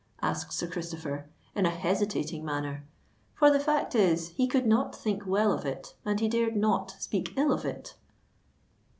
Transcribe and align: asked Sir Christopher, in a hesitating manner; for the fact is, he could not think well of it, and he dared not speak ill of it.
asked 0.23 0.51
Sir 0.51 0.65
Christopher, 0.65 1.29
in 1.53 1.67
a 1.67 1.69
hesitating 1.69 2.43
manner; 2.43 2.87
for 3.35 3.51
the 3.51 3.59
fact 3.59 3.93
is, 3.93 4.29
he 4.29 4.47
could 4.47 4.65
not 4.65 4.95
think 4.95 5.27
well 5.27 5.51
of 5.51 5.63
it, 5.63 5.93
and 6.03 6.19
he 6.19 6.27
dared 6.27 6.55
not 6.55 6.95
speak 6.97 7.37
ill 7.37 7.51
of 7.53 7.65
it. 7.65 7.93